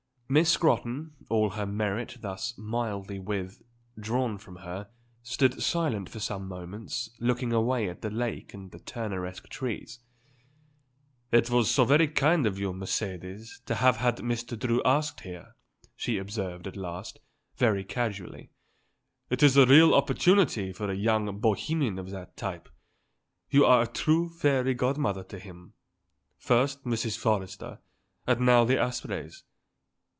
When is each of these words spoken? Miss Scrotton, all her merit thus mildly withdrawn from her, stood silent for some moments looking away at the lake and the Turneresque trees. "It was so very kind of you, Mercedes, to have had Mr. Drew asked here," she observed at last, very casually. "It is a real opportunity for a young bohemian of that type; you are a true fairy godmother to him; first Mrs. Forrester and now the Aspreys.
Miss 0.33 0.49
Scrotton, 0.49 1.11
all 1.29 1.49
her 1.49 1.65
merit 1.65 2.19
thus 2.21 2.57
mildly 2.57 3.19
withdrawn 3.19 4.37
from 4.37 4.55
her, 4.63 4.87
stood 5.21 5.61
silent 5.61 6.07
for 6.07 6.21
some 6.21 6.47
moments 6.47 7.09
looking 7.19 7.51
away 7.51 7.89
at 7.89 8.01
the 8.01 8.09
lake 8.09 8.53
and 8.53 8.71
the 8.71 8.79
Turneresque 8.79 9.49
trees. 9.49 9.99
"It 11.33 11.49
was 11.49 11.69
so 11.69 11.83
very 11.83 12.07
kind 12.07 12.45
of 12.45 12.57
you, 12.57 12.71
Mercedes, 12.71 13.59
to 13.65 13.75
have 13.75 13.97
had 13.97 14.19
Mr. 14.19 14.57
Drew 14.57 14.81
asked 14.85 15.19
here," 15.19 15.53
she 15.97 16.17
observed 16.17 16.65
at 16.65 16.77
last, 16.77 17.19
very 17.57 17.83
casually. 17.83 18.51
"It 19.29 19.43
is 19.43 19.57
a 19.57 19.65
real 19.65 19.93
opportunity 19.93 20.71
for 20.71 20.89
a 20.89 20.95
young 20.95 21.39
bohemian 21.41 21.99
of 21.99 22.09
that 22.11 22.37
type; 22.37 22.69
you 23.49 23.65
are 23.65 23.81
a 23.81 23.85
true 23.87 24.29
fairy 24.29 24.75
godmother 24.75 25.25
to 25.25 25.39
him; 25.39 25.73
first 26.37 26.85
Mrs. 26.85 27.17
Forrester 27.17 27.79
and 28.25 28.39
now 28.45 28.63
the 28.63 28.79
Aspreys. 28.81 29.43